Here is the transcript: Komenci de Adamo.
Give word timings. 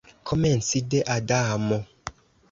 Komenci 0.27 0.79
de 0.93 0.99
Adamo. 1.15 1.79